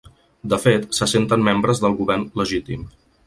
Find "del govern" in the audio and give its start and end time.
1.85-2.27